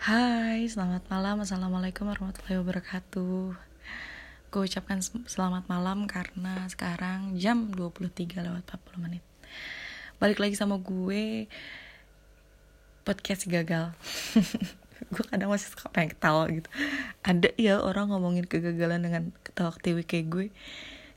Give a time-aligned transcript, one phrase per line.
[0.00, 1.44] Hai, selamat malam.
[1.44, 3.52] Assalamualaikum warahmatullahi wabarakatuh.
[4.48, 9.20] Gue ucapkan selamat malam karena sekarang jam 23 lewat 40 menit.
[10.16, 11.52] Balik lagi sama gue
[13.04, 13.92] podcast gagal.
[15.12, 16.72] gue kadang masih suka pengen ketawa gitu.
[17.20, 20.46] Ada ya orang ngomongin kegagalan dengan ketawa ketiwi kayak gue.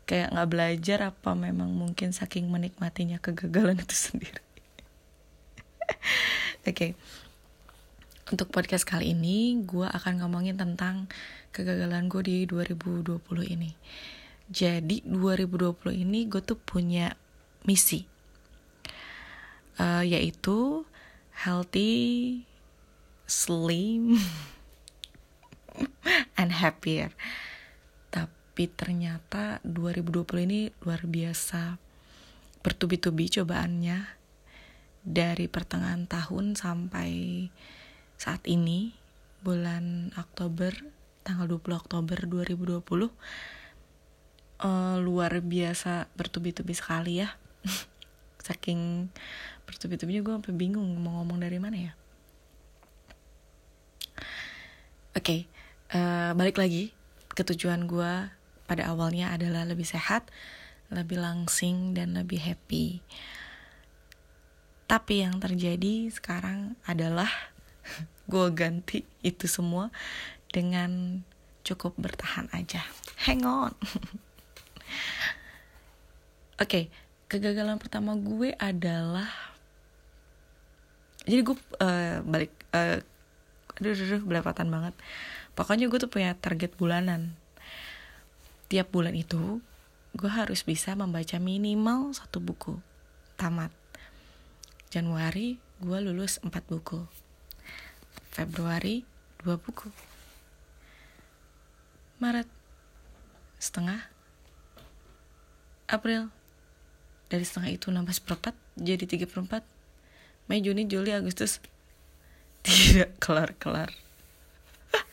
[0.04, 4.44] Kayak gak belajar apa memang mungkin saking menikmatinya kegagalan itu sendiri.
[6.68, 7.23] Oke, okay
[8.32, 11.12] untuk podcast kali ini, gue akan ngomongin tentang
[11.52, 13.20] kegagalan gue di 2020
[13.52, 13.76] ini.
[14.48, 17.16] Jadi 2020 ini gue tuh punya
[17.68, 18.08] misi,
[19.80, 20.88] uh, yaitu
[21.36, 22.44] healthy,
[23.28, 24.16] slim,
[26.40, 27.12] and happier.
[28.08, 31.76] Tapi ternyata 2020 ini luar biasa
[32.64, 34.00] bertubi-tubi cobaannya
[35.04, 37.12] dari pertengahan tahun sampai
[38.24, 38.96] saat ini
[39.44, 40.72] bulan Oktober
[41.28, 43.12] tanggal 20 Oktober 2020 uh,
[44.64, 47.36] eh, luar biasa bertubi-tubi sekali ya.
[48.48, 49.12] Saking
[49.68, 51.92] bertubi-tubinya gue sampai bingung mau ngomong dari mana ya.
[55.20, 55.40] Oke okay,
[55.92, 56.96] eh, balik lagi
[57.36, 58.32] ke tujuan gue
[58.64, 60.32] pada awalnya adalah lebih sehat
[60.88, 63.04] lebih langsing dan lebih happy.
[64.88, 67.53] Tapi yang terjadi sekarang adalah
[68.32, 69.92] gue ganti itu semua
[70.52, 71.24] dengan
[71.64, 72.84] cukup bertahan aja.
[73.24, 73.74] Hang on.
[76.62, 76.84] Oke okay,
[77.32, 79.28] kegagalan pertama gue adalah
[81.24, 83.00] jadi gue uh, balik uh,
[83.80, 84.94] aduh, aduh, aduh belepatan banget.
[85.56, 87.34] Pokoknya gue tuh punya target bulanan.
[88.68, 89.64] Tiap bulan itu
[90.14, 92.78] gue harus bisa membaca minimal satu buku.
[93.40, 93.72] Tamat.
[94.94, 97.23] Januari gue lulus empat buku
[98.34, 99.06] Februari
[99.46, 99.94] dua buku.
[102.18, 102.50] Maret
[103.62, 104.10] setengah.
[105.86, 106.34] April
[107.30, 109.62] dari setengah itu nambah seperempat jadi tiga perempat
[110.50, 111.62] Mei Juni Juli Agustus
[112.66, 113.94] tidak kelar-kelar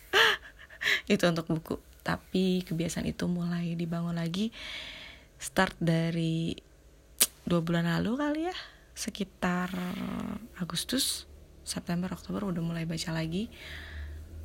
[1.12, 4.52] itu untuk buku tapi kebiasaan itu mulai dibangun lagi
[5.36, 6.56] start dari
[7.44, 8.56] dua bulan lalu kali ya
[8.92, 9.72] sekitar
[10.60, 11.29] Agustus
[11.64, 13.52] September Oktober udah mulai baca lagi.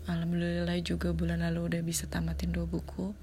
[0.05, 3.15] Alhamdulillah juga bulan lalu udah bisa tamatin dua buku.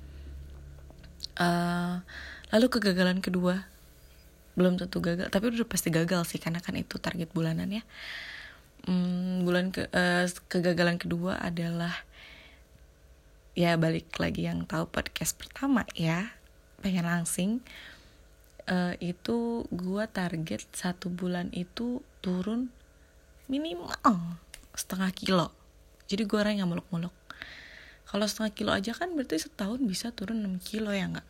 [1.38, 2.02] Uh,
[2.50, 3.70] lalu kegagalan kedua.
[4.58, 7.82] Belum tentu gagal tapi udah pasti gagal sih karena kan itu target bulanan ya.
[8.82, 11.94] Hmm, bulan ke uh, kegagalan kedua adalah
[13.54, 16.34] ya balik lagi yang tahu podcast pertama ya
[16.82, 17.62] pengen langsing.
[18.62, 22.70] Uh, itu gua target satu bulan itu turun
[23.50, 23.90] minimal
[24.76, 25.46] setengah kilo.
[26.06, 27.14] Jadi gue orang yang muluk-muluk.
[28.04, 31.28] Kalau setengah kilo aja kan berarti setahun bisa turun 6 kilo ya nggak?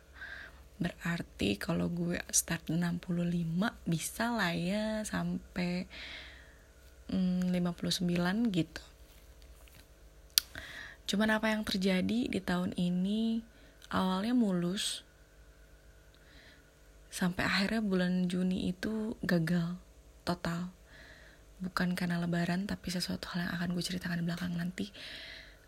[0.83, 3.07] Berarti kalau gue start 65
[3.87, 5.87] bisa lah ya sampai
[7.07, 8.03] hmm, 59
[8.51, 8.83] gitu.
[11.07, 13.47] Cuman apa yang terjadi di tahun ini?
[13.95, 15.07] Awalnya mulus.
[17.13, 19.79] Sampai akhirnya bulan Juni itu gagal
[20.27, 20.73] total
[21.63, 24.91] bukan karena lebaran tapi sesuatu hal yang akan gue ceritakan di belakang nanti.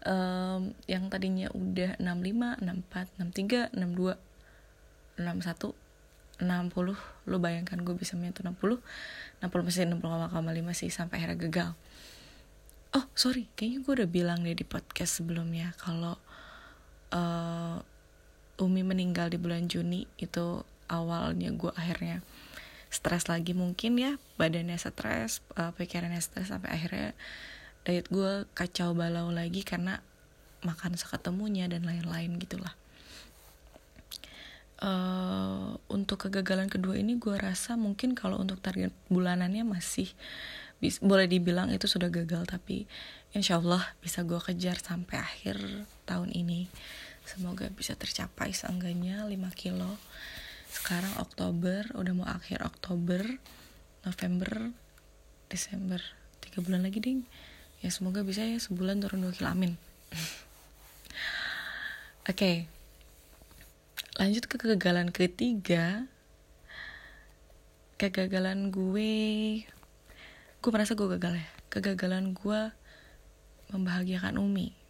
[0.04, 4.18] Um, yang tadinya udah 65, 64, 63, 62,
[5.16, 5.72] 61,
[6.42, 8.82] 60 lo bayangkan gue bisa menyentuh 60
[9.38, 11.70] 60 masih 60,5 sih sampai akhirnya gagal.
[12.94, 16.18] Oh sorry kayaknya gue udah bilang deh di podcast sebelumnya kalau
[17.14, 17.78] uh,
[18.62, 22.22] Umi meninggal di bulan Juni itu awalnya gue akhirnya
[22.94, 27.10] stres lagi mungkin ya badannya stres uh, pikirannya stres sampai akhirnya
[27.82, 29.98] diet gue kacau balau lagi karena
[30.64, 32.72] makan seketemunya dan lain-lain gitulah.
[34.84, 40.10] Uh, untuk kegagalan kedua ini gue rasa mungkin kalau untuk target bulanannya masih
[40.82, 42.84] bis, boleh dibilang itu sudah gagal tapi
[43.32, 45.56] insya Allah bisa gue kejar sampai akhir
[46.08, 46.66] tahun ini.
[47.24, 49.96] Semoga bisa tercapai seenggaknya 5 kilo
[50.84, 53.24] sekarang Oktober udah mau akhir Oktober
[54.04, 54.68] November
[55.48, 55.96] Desember.
[56.44, 57.24] Tiga bulan lagi ding.
[57.80, 59.80] Ya semoga bisa ya sebulan turun dua kilo amin.
[62.28, 62.28] Oke.
[62.28, 62.56] Okay.
[64.20, 66.04] lanjut ke kegagalan ketiga.
[67.96, 69.16] Kegagalan gue
[70.60, 71.48] gue merasa gue gagal ya.
[71.72, 72.60] Kegagalan gue
[73.72, 74.83] membahagiakan Umi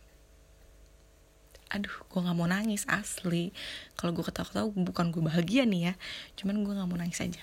[1.74, 3.50] aduh gue nggak mau nangis asli.
[3.98, 5.94] Kalau gue ketawa-ketawa bukan gue bahagia nih ya.
[6.38, 7.42] Cuman gue nggak mau nangis aja.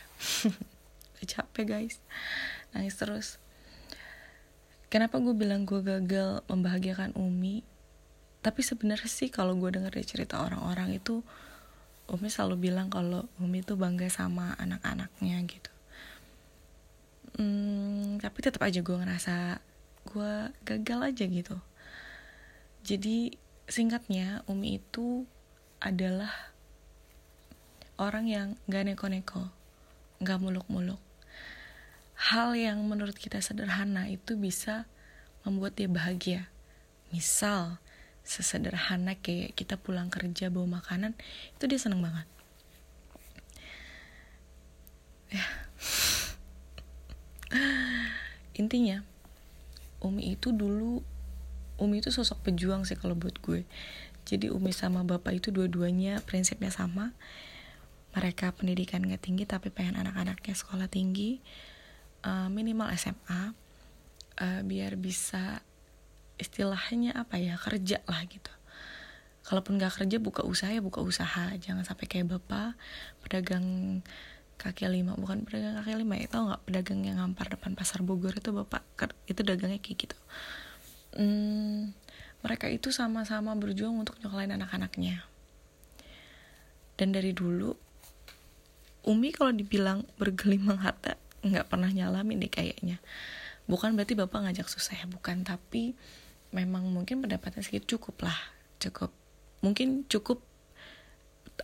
[1.35, 1.99] Capek guys.
[2.71, 3.35] Nangis terus.
[4.87, 7.67] Kenapa gue bilang gue gagal membahagiakan Umi?
[8.39, 11.21] Tapi sebenarnya sih kalau gue denger dari cerita orang-orang itu
[12.11, 15.71] Umi selalu bilang kalau Umi tuh bangga sama anak-anaknya gitu.
[17.39, 19.63] Hmm, tapi tetap aja gue ngerasa
[20.11, 20.33] gue
[20.67, 21.55] gagal aja gitu.
[22.81, 23.40] Jadi
[23.71, 25.23] singkatnya Umi itu
[25.79, 26.51] adalah
[27.95, 29.47] orang yang gak neko-neko
[30.19, 30.99] gak muluk-muluk.
[32.19, 34.85] Hal yang menurut kita sederhana itu bisa
[35.47, 36.51] membuat dia bahagia.
[37.15, 37.79] Misal
[38.21, 41.15] sesederhana kayak kita pulang kerja bawa makanan
[41.55, 42.27] itu dia seneng banget.
[45.31, 45.47] Ya.
[48.61, 49.01] Intinya
[50.03, 51.01] Umi itu dulu
[51.81, 53.65] Umi itu sosok pejuang sih kalau buat gue.
[54.29, 57.17] Jadi Umi sama bapak itu dua-duanya prinsipnya sama.
[58.13, 61.41] Mereka pendidikan gak tinggi tapi pengen anak-anaknya sekolah tinggi.
[62.21, 63.41] Uh, minimal SMA uh,
[64.45, 65.65] eh, biar bisa
[66.37, 68.53] istilahnya apa ya kerja lah gitu.
[69.41, 71.49] Kalaupun gak kerja buka usaha ya buka usaha.
[71.57, 72.77] Jangan sampai kayak bapak
[73.25, 73.65] pedagang
[74.61, 75.17] kaki lima.
[75.17, 76.61] Bukan pedagang kaki lima ya nggak?
[76.69, 78.85] Pedagang yang ngampar depan pasar Bogor itu bapak
[79.25, 80.17] itu dagangnya kayak gitu
[81.15, 81.91] hmm,
[82.41, 85.25] mereka itu sama-sama berjuang untuk nyokolain anak-anaknya.
[86.97, 87.73] Dan dari dulu
[89.01, 93.01] Umi kalau dibilang bergelimang harta nggak pernah nyalamin deh kayaknya.
[93.65, 95.41] Bukan berarti bapak ngajak susah ya bukan.
[95.41, 95.97] Tapi
[96.53, 98.37] memang mungkin pendapatnya segitu cukup lah
[98.77, 99.09] cukup.
[99.65, 100.45] Mungkin cukup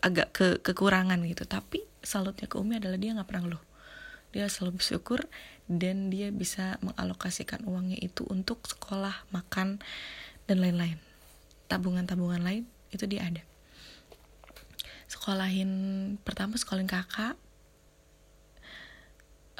[0.02, 1.46] agak ke kekurangan gitu.
[1.46, 3.67] Tapi salutnya ke Umi adalah dia nggak pernah ngeluh
[4.36, 5.26] dia selalu bersyukur
[5.68, 9.80] dan dia bisa mengalokasikan uangnya itu untuk sekolah makan
[10.48, 11.00] dan lain-lain.
[11.68, 12.64] Tabungan-tabungan lain
[12.96, 13.44] itu dia ada.
[15.08, 15.72] Sekolahin
[16.24, 17.40] pertama sekolahin kakak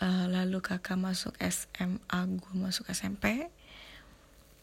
[0.02, 3.48] uh, lalu kakak masuk SMA gue masuk SMP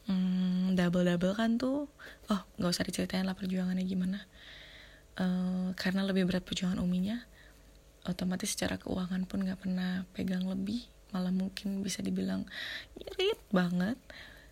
[0.08, 1.88] hmm, double double kan tuh
[2.28, 4.20] oh nggak usah diceritain lah perjuangannya gimana.
[5.14, 7.22] Uh, karena lebih berat perjuangan uminya
[8.04, 10.84] otomatis secara keuangan pun nggak pernah pegang lebih.
[11.12, 12.44] Malah mungkin bisa dibilang
[13.00, 13.96] irit banget.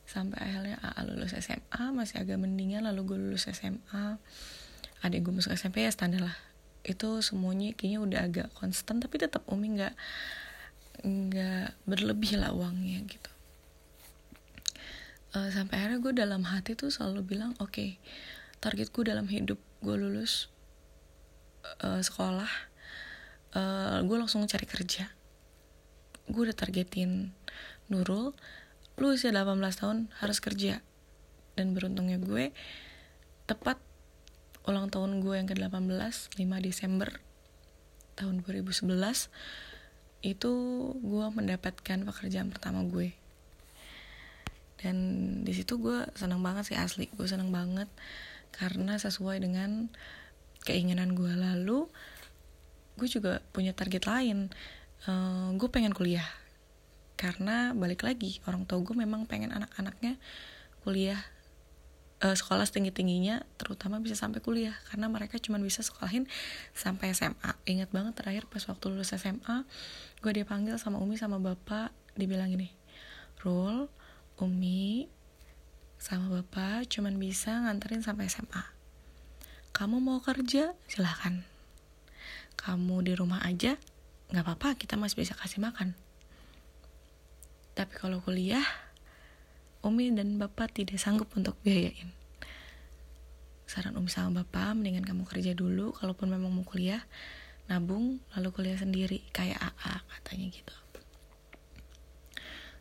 [0.08, 4.18] Sampai akhirnya AA lulus SMA masih agak mendingan lalu gue lulus SMA
[5.02, 6.36] adik gue masuk SMP ya standar lah.
[6.82, 9.94] Itu semuanya kayaknya udah agak konstan tapi tetap umi nggak
[11.02, 13.30] nggak berlebih lah uangnya gitu.
[15.32, 17.96] Uh, sampai akhirnya gue dalam hati tuh selalu bilang oke okay,
[18.60, 20.52] targetku dalam hidup gue lulus
[21.80, 22.71] uh, sekolah
[23.56, 25.08] uh, gue langsung cari kerja.
[26.28, 27.34] Gue udah targetin
[27.90, 28.32] Nurul
[29.00, 30.84] lu usia 18 tahun harus kerja.
[31.56, 32.52] Dan beruntungnya gue
[33.48, 33.80] tepat
[34.64, 37.10] ulang tahun gue yang ke-18 5 Desember
[38.14, 38.86] tahun 2011
[40.22, 40.52] itu
[41.02, 43.10] gue mendapatkan pekerjaan pertama gue.
[44.78, 44.96] Dan
[45.42, 47.10] di situ gue seneng banget sih asli.
[47.14, 47.90] Gue seneng banget
[48.54, 49.90] karena sesuai dengan
[50.62, 51.90] keinginan gue lalu
[52.98, 54.52] gue juga punya target lain
[55.08, 56.26] uh, gue pengen kuliah
[57.16, 60.18] karena balik lagi orang tua gue memang pengen anak-anaknya
[60.82, 61.20] kuliah
[62.24, 66.26] uh, sekolah setinggi tingginya terutama bisa sampai kuliah karena mereka cuma bisa sekolahin
[66.74, 69.64] sampai SMA ingat banget terakhir pas waktu lulus SMA
[70.20, 72.74] gue dipanggil sama umi sama bapak dibilang gini
[73.42, 73.90] Rul
[74.38, 75.10] Umi
[75.98, 78.62] sama bapak cuman bisa nganterin sampai SMA.
[79.70, 80.74] Kamu mau kerja?
[80.90, 81.51] Silahkan.
[82.58, 83.76] Kamu di rumah aja,
[84.32, 85.92] nggak apa-apa, kita masih bisa kasih makan.
[87.72, 88.64] Tapi kalau kuliah,
[89.82, 92.12] Umi dan Bapak tidak sanggup untuk biayain.
[93.64, 97.02] Saran Umi sama Bapak, mendingan kamu kerja dulu, kalaupun memang mau kuliah,
[97.66, 100.76] nabung, lalu kuliah sendiri, kayak AA katanya gitu.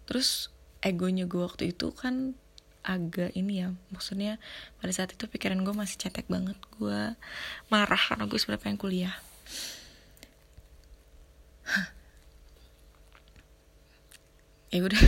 [0.05, 0.51] Terus
[0.83, 2.35] egonya gue waktu itu kan
[2.81, 4.41] agak ini ya maksudnya
[4.81, 7.13] pada saat itu pikiran gue masih cetek banget gue
[7.69, 9.15] marah karena gue sebenarnya pengen kuliah
[14.71, 15.03] ya udah.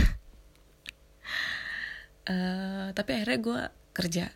[2.28, 3.60] Uh, tapi akhirnya gue
[3.96, 4.26] kerja.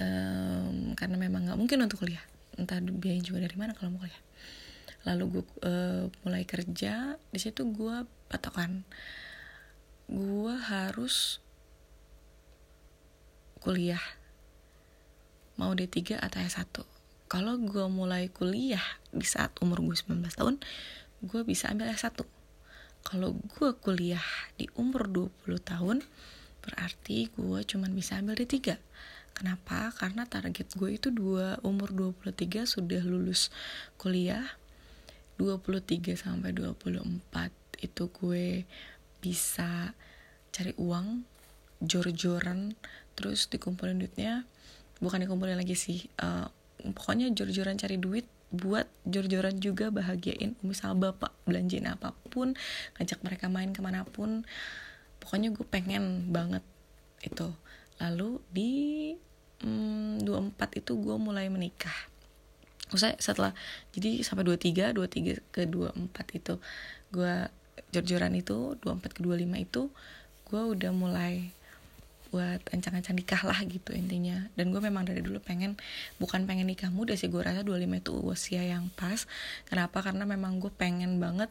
[0.00, 2.22] Um, karena memang nggak mungkin untuk kuliah.
[2.60, 4.22] Entah biaya juga dari mana kalau mau kuliah.
[5.08, 8.84] Lalu gue uh, mulai kerja di situ gue patokan.
[10.06, 11.40] Gue harus
[13.64, 14.02] kuliah.
[15.56, 16.99] Mau D3 atau S1
[17.30, 18.82] kalau gue mulai kuliah
[19.14, 20.58] di saat umur gue 19 tahun
[21.22, 22.18] gue bisa ambil S1
[23.06, 24.24] kalau gue kuliah
[24.58, 26.02] di umur 20 tahun
[26.60, 28.76] berarti gue cuma bisa ambil D3
[29.32, 29.94] kenapa?
[29.96, 33.48] karena target gue itu dua umur 23 sudah lulus
[33.96, 34.44] kuliah.
[35.40, 36.84] 23 sampai 24
[37.80, 38.68] itu gue
[39.24, 39.96] bisa
[40.52, 41.24] cari uang
[41.80, 42.76] jor-joran
[43.16, 44.44] terus dikumpulin duitnya.
[45.00, 46.52] Bukan dikumpulin lagi sih uh,
[46.96, 52.58] pokoknya jor-joran cari duit buat jor-joran juga bahagiain umi sama bapak belanjain apa pun
[52.98, 54.42] ngajak mereka main ke mana pun.
[55.22, 56.64] Pokoknya gue pengen banget
[57.22, 57.52] itu.
[58.02, 58.72] Lalu di
[59.62, 61.94] hmm, 24 itu gue mulai menikah.
[62.90, 63.54] Usai setelah
[63.94, 66.54] jadi sampai 23 23 ke 24 itu
[67.14, 67.34] gue
[67.94, 69.82] jor-joran itu 24 ke 25 itu
[70.50, 71.54] gue udah mulai
[72.30, 74.48] buat ancang-ancang nikah lah gitu intinya.
[74.54, 75.76] Dan gue memang dari dulu pengen
[76.22, 79.26] bukan pengen nikah muda sih gue rasa 25 itu usia yang pas.
[79.66, 80.00] Kenapa?
[80.00, 81.50] Karena memang gue pengen banget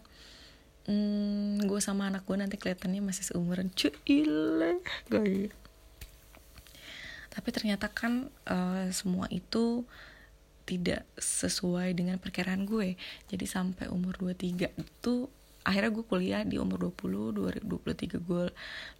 [0.87, 3.69] hmm, gue sama anak gue nanti kelihatannya masih seumuran.
[3.75, 4.81] Cuile
[7.29, 9.87] tapi ternyata kan uh, semua itu
[10.67, 12.99] tidak sesuai dengan perkiraan gue.
[13.31, 15.13] Jadi sampai umur 23 itu
[15.63, 18.45] akhirnya gue kuliah di umur 20 2023 gue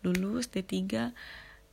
[0.08, 1.12] lulus D3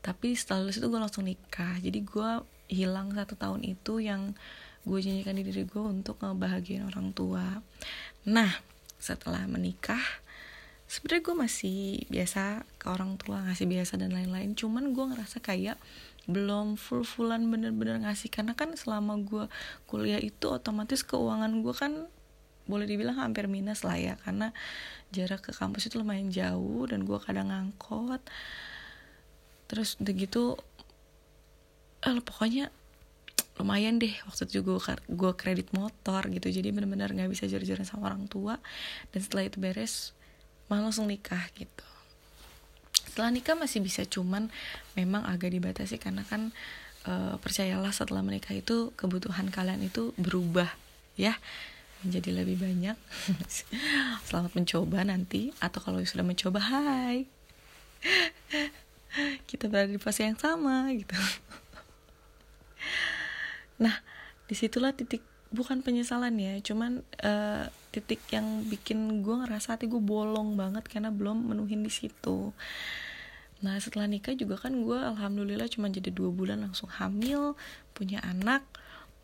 [0.06, 1.74] tapi setelah lulus itu gue langsung nikah.
[1.82, 2.30] Jadi gue
[2.70, 4.38] hilang satu tahun itu yang
[4.86, 7.58] gue janjikan di diri gue untuk ngebahagiain orang tua.
[8.22, 8.62] Nah
[9.02, 9.98] setelah menikah
[10.86, 14.54] sebenarnya gue masih biasa ke orang tua ngasih biasa dan lain-lain.
[14.54, 15.74] Cuman gue ngerasa kayak
[16.30, 18.30] belum full fullan bener-bener ngasih.
[18.30, 19.50] Karena kan selama gue
[19.90, 22.06] kuliah itu otomatis keuangan gue kan
[22.70, 24.14] boleh dibilang hampir minus lah ya.
[24.22, 24.54] Karena
[25.10, 28.22] jarak ke kampus itu lumayan jauh dan gue kadang ngangkot
[29.66, 30.58] terus udah gitu
[32.06, 32.70] eh, pokoknya
[33.56, 34.12] lumayan deh.
[34.28, 36.48] Waktu itu gue gue kredit motor gitu.
[36.48, 38.60] Jadi benar-benar nggak bisa jalan-jalan sama orang tua.
[39.12, 40.12] Dan setelah itu beres
[40.68, 41.86] malah langsung nikah gitu.
[42.92, 44.52] Setelah nikah masih bisa cuman
[44.92, 46.52] memang agak dibatasi karena kan
[47.08, 50.68] e, percayalah setelah menikah itu kebutuhan kalian itu berubah
[51.16, 51.32] ya.
[52.04, 52.96] Menjadi lebih banyak.
[54.28, 55.56] Selamat mencoba nanti.
[55.64, 57.24] Atau kalau sudah mencoba hai
[59.50, 61.14] kita berada di fase yang sama gitu.
[63.82, 64.00] Nah
[64.46, 65.20] di situlah titik
[65.50, 71.08] bukan penyesalan ya cuman uh, titik yang bikin gue ngerasa hati gue bolong banget karena
[71.08, 72.52] belum menuhin di situ.
[73.64, 77.56] Nah setelah nikah juga kan gue alhamdulillah cuma jadi dua bulan langsung hamil
[77.96, 78.64] punya anak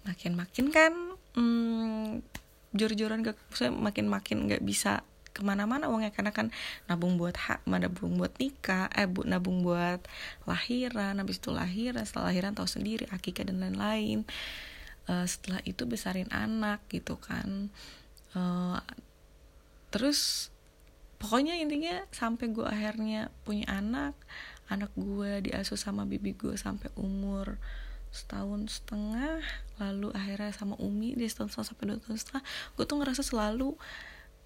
[0.02, 0.92] makin makin kan
[1.36, 2.24] hmm,
[2.72, 6.52] jor-joran gak saya makin makin nggak bisa ke mana-mana uangnya karena kan
[6.86, 10.04] nabung buat hak nabung buat nikah eh bu nabung buat
[10.44, 14.28] lahiran habis itu lahiran setelah lahiran tahu sendiri akikah dan lain-lain.
[15.10, 17.72] Uh, setelah itu besarin anak gitu kan.
[18.38, 18.78] Uh,
[19.90, 20.52] terus
[21.22, 24.18] pokoknya intinya sampai gue akhirnya punya anak
[24.72, 27.60] anak gue diasuh sama bibi gue sampai umur
[28.12, 29.40] setahun setengah
[29.80, 32.44] lalu akhirnya sama Umi dia setahun setengah sampai dua tahun setengah
[32.76, 33.70] gue tuh ngerasa selalu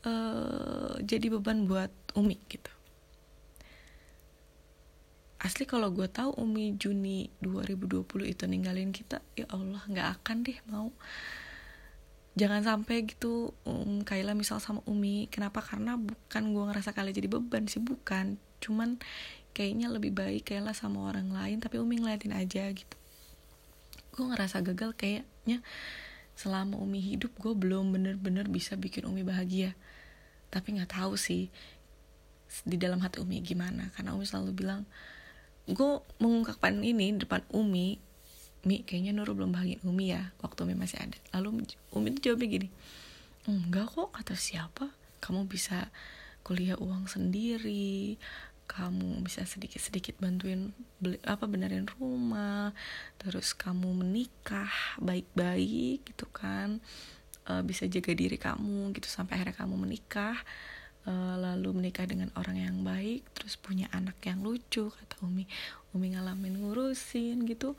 [0.07, 2.71] uh, jadi beban buat Umi gitu.
[5.37, 10.59] Asli kalau gue tahu Umi Juni 2020 itu ninggalin kita ya Allah nggak akan deh
[10.71, 10.89] mau.
[12.37, 15.29] Jangan sampai gitu um, Kaila misal sama Umi.
[15.29, 15.61] Kenapa?
[15.65, 18.41] Karena bukan gue ngerasa kalian jadi beban sih bukan.
[18.61, 19.01] Cuman
[19.53, 22.97] kayaknya lebih baik Kaila sama orang lain tapi Umi ngeliatin aja gitu.
[24.17, 25.61] Gue ngerasa gagal kayaknya
[26.37, 29.73] selama Umi hidup gue belum bener-bener bisa bikin Umi bahagia
[30.57, 31.53] tapi nggak tahu sih
[32.65, 33.93] di dalam hati Umi gimana.
[33.93, 34.89] Karena Umi selalu bilang
[35.69, 38.01] gue mengungkapkan ini di depan Umi
[38.67, 41.19] Mi kayaknya Nurul belum bahagian Umi ya waktu Umi masih ada.
[41.37, 42.69] Lalu Umi tuh jawabnya gini
[43.47, 44.91] enggak kok kata siapa?
[45.23, 45.93] Kamu bisa
[46.43, 48.19] kuliah uang sendiri
[48.67, 52.75] kamu bisa sedikit-sedikit bantuin beli apa benerin rumah
[53.17, 56.83] terus kamu menikah baik-baik gitu kan
[57.51, 60.37] uh, bisa jaga diri kamu gitu sampai akhirnya kamu menikah
[61.07, 65.47] uh, lalu menikah dengan orang yang baik terus punya anak yang lucu kata Umi.
[65.95, 67.79] Umi ngalamin ngurusin gitu.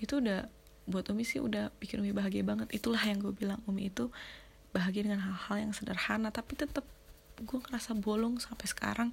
[0.00, 0.48] Itu udah
[0.88, 2.70] buat Umi sih udah bikin Umi bahagia banget.
[2.72, 4.08] Itulah yang gue bilang Umi itu
[4.70, 6.86] bahagia dengan hal-hal yang sederhana tapi tetap
[7.42, 9.10] gue ngerasa bolong sampai sekarang.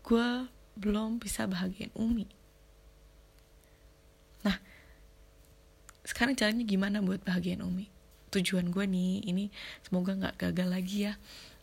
[0.00, 2.26] Gue belum bisa bahagiain Umi.
[4.42, 4.56] Nah
[6.06, 7.95] sekarang caranya gimana buat bahagiain Umi
[8.36, 9.48] tujuan gue nih ini
[9.80, 11.14] semoga nggak gagal lagi ya.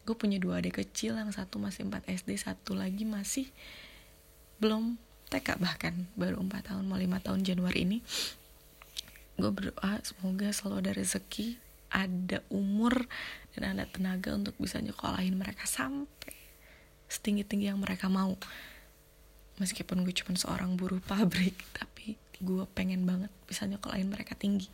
[0.03, 3.47] Gue punya dua adik kecil yang satu masih 4 SD satu lagi masih
[4.59, 4.99] belum
[5.31, 7.97] TK bahkan baru 4 tahun mau 5 tahun Januari ini.
[9.39, 11.47] Gue berdoa semoga selalu ada rezeki
[11.93, 13.05] ada umur
[13.53, 16.33] dan ada tenaga untuk bisa nyekolahin mereka sampai
[17.05, 18.33] setinggi-tinggi yang mereka mau.
[19.61, 24.67] Meskipun gue cuma seorang buruh pabrik tapi gue pengen banget bisa nyekolahin mereka tinggi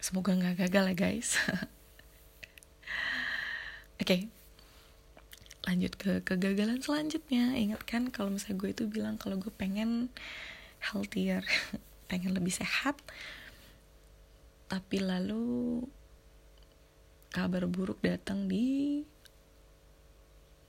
[0.00, 1.36] Semoga nggak gagal ya guys.
[4.00, 4.04] Oke.
[4.04, 4.20] Okay.
[5.60, 10.08] lanjut ke kegagalan selanjutnya ingat kan kalau misalnya gue itu bilang kalau gue pengen
[10.80, 11.44] healthier
[12.10, 12.96] pengen lebih sehat
[14.72, 15.84] tapi lalu
[17.28, 19.04] kabar buruk datang di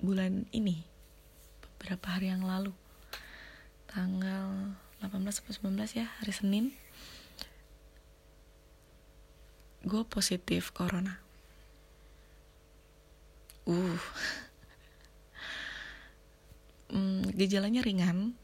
[0.02, 0.84] bulan ini
[1.62, 2.74] beberapa hari yang lalu
[3.88, 6.66] tanggal 18 atau 19 ya hari Senin
[9.82, 11.18] gue positif corona.
[13.66, 13.98] Uh.
[16.92, 18.36] Hmm, gejalanya ringan.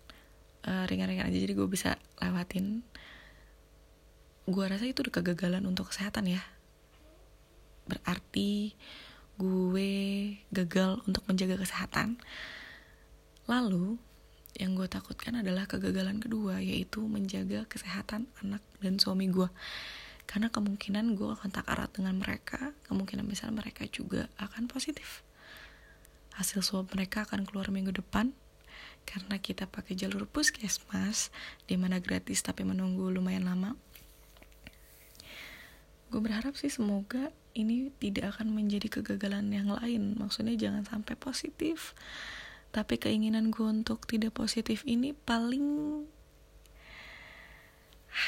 [0.63, 2.81] Uh, ringan-ringan aja jadi gue bisa lewatin.
[4.47, 6.41] Gue rasa itu udah kegagalan untuk kesehatan ya.
[7.91, 8.71] Berarti
[9.37, 9.91] gue
[10.49, 12.17] gagal untuk menjaga kesehatan.
[13.51, 13.99] Lalu
[14.57, 19.45] yang gue takutkan adalah kegagalan kedua yaitu menjaga kesehatan anak dan suami gue
[20.27, 25.23] karena kemungkinan gue akan tak erat dengan mereka kemungkinan besar mereka juga akan positif.
[26.35, 28.35] Hasil swab mereka akan keluar minggu depan.
[29.07, 31.31] Karena kita pakai jalur puskesmas
[31.63, 33.71] di mana gratis tapi menunggu lumayan lama.
[36.11, 40.19] Gue berharap sih semoga ini tidak akan menjadi kegagalan yang lain.
[40.19, 41.95] Maksudnya jangan sampai positif.
[42.75, 46.03] Tapi keinginan gue untuk tidak positif ini paling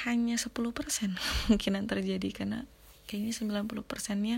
[0.06, 0.50] hanya 10%
[1.50, 2.60] kemungkinan terjadi karena
[3.10, 3.34] kayaknya
[3.66, 3.84] 90%
[4.22, 4.38] nya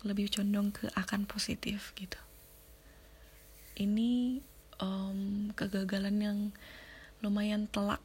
[0.00, 2.16] lebih condong ke akan positif gitu.
[3.76, 4.40] Ini
[4.80, 6.38] um, kegagalan yang
[7.20, 8.00] lumayan telak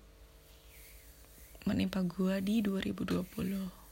[1.63, 3.85] menimpa gue di 2020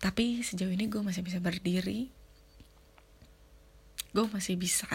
[0.00, 2.08] tapi sejauh ini gue masih bisa berdiri.
[4.16, 4.88] Gue masih bisa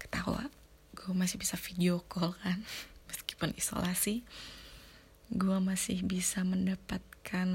[0.00, 0.48] ketawa.
[0.96, 2.64] Gue masih bisa video call kan
[3.12, 4.24] meskipun isolasi
[5.30, 7.48] gue masih bisa mendapatkan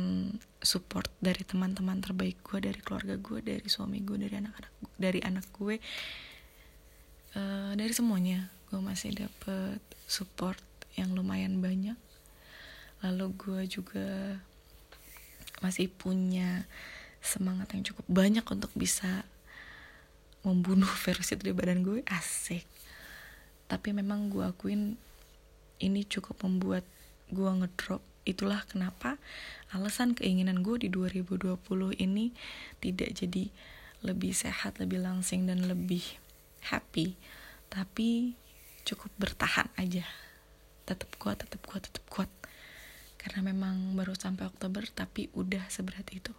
[0.63, 5.46] support dari teman-teman terbaik gue dari keluarga gue dari suami gue dari anak-anak dari anak
[5.51, 5.77] gue.
[7.36, 10.63] Uh, dari semuanya gue masih dapet support
[10.96, 12.00] yang lumayan banyak.
[13.04, 14.39] Lalu gue juga
[15.60, 16.63] masih punya
[17.19, 19.28] semangat yang cukup banyak untuk bisa
[20.47, 22.08] membunuh virus itu di badan gue.
[22.08, 22.63] Asik.
[23.67, 24.95] Tapi memang gue akuin
[25.84, 26.88] ini cukup membuat
[27.32, 29.22] gue ngedrop itulah kenapa
[29.70, 31.62] alasan keinginan gue di 2020
[32.02, 32.34] ini
[32.82, 33.54] tidak jadi
[34.06, 36.04] lebih sehat lebih langsing dan lebih
[36.70, 37.18] happy.
[37.70, 38.34] Tapi
[38.86, 40.06] cukup bertahan aja.
[40.86, 42.30] Tetap kuat tetap kuat tetap kuat.
[43.18, 46.34] Karena memang baru sampai Oktober tapi udah seberat itu.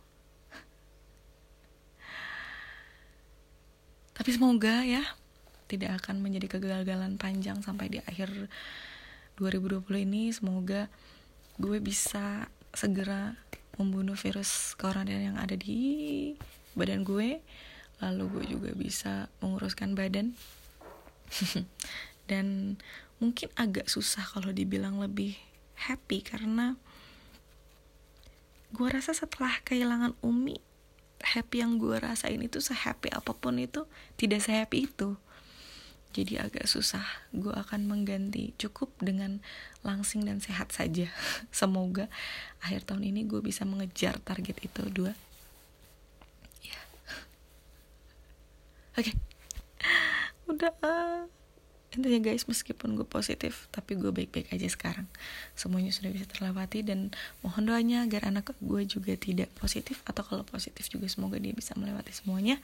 [4.17, 5.03] Tapi semoga ya
[5.67, 8.31] tidak akan menjadi kegagalan panjang sampai di akhir
[9.37, 10.89] 2020 ini semoga
[11.61, 13.37] gue bisa segera
[13.77, 16.33] membunuh virus corona yang ada di
[16.73, 17.41] badan gue.
[18.01, 20.37] Lalu gue juga bisa menguruskan badan.
[22.31, 22.77] Dan
[23.21, 25.37] mungkin agak susah kalau dibilang lebih
[25.77, 26.77] happy karena
[28.73, 30.61] gue rasa setelah kehilangan Umi
[31.23, 33.89] happy yang gue rasain itu sehappy apa pun itu
[34.21, 35.17] tidak sehappy itu
[36.17, 37.05] jadi agak susah.
[37.37, 39.45] Gue akan mengganti cukup dengan
[39.85, 41.13] langsing dan sehat saja.
[41.53, 42.09] Semoga
[42.65, 44.83] akhir tahun ini gue bisa mengejar target itu.
[44.89, 45.13] Dua.
[46.65, 46.81] Ya.
[48.99, 49.13] Oke.
[49.13, 49.17] Okay.
[50.47, 50.71] udah
[51.97, 55.09] intinya guys meskipun gue positif tapi gue baik-baik aja sekarang.
[55.57, 60.45] Semuanya sudah bisa terlewati dan mohon doanya agar anak gue juga tidak positif atau kalau
[60.45, 62.61] positif juga semoga dia bisa melewati semuanya.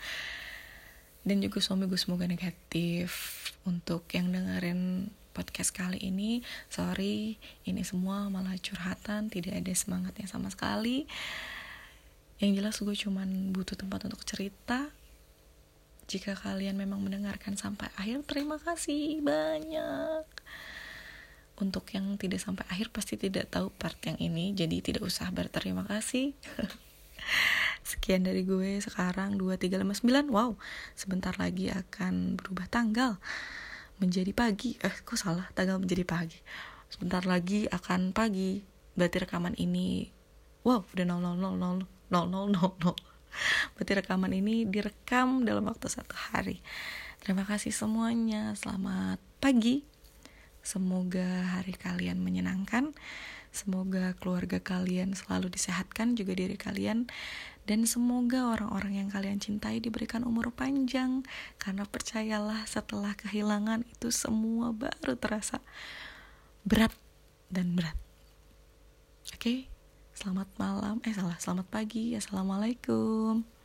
[1.22, 8.28] Dan juga suami gue semoga negatif untuk yang dengerin podcast kali ini sorry ini semua
[8.28, 11.08] malah curhatan tidak ada semangatnya sama sekali
[12.36, 14.92] yang jelas gue cuman butuh tempat untuk cerita
[16.12, 20.26] jika kalian memang mendengarkan sampai akhir, terima kasih banyak.
[21.56, 25.88] Untuk yang tidak sampai akhir pasti tidak tahu part yang ini, jadi tidak usah berterima
[25.88, 26.36] kasih.
[27.82, 30.30] Sekian dari gue sekarang 2359.
[30.30, 30.54] Wow,
[30.94, 33.18] sebentar lagi akan berubah tanggal
[33.98, 34.78] menjadi pagi.
[34.78, 35.50] Eh, kok salah?
[35.54, 36.38] Tanggal menjadi pagi.
[36.90, 38.62] Sebentar lagi akan pagi.
[38.94, 40.06] Berarti rekaman ini
[40.62, 43.12] wow, udah 0000 0000
[43.74, 46.60] Berarti rekaman ini direkam dalam waktu satu hari.
[47.22, 48.52] Terima kasih semuanya.
[48.58, 49.86] Selamat pagi.
[50.62, 52.94] Semoga hari kalian menyenangkan.
[53.52, 57.04] Semoga keluarga kalian selalu disehatkan juga diri kalian
[57.68, 61.22] dan semoga orang-orang yang kalian cintai diberikan umur panjang
[61.60, 65.60] karena percayalah setelah kehilangan itu semua baru terasa
[66.64, 66.96] berat
[67.52, 67.94] dan berat.
[69.36, 69.38] Oke?
[69.38, 69.58] Okay?
[70.12, 72.16] Selamat malam, eh salah, selamat pagi.
[72.16, 73.61] Assalamualaikum.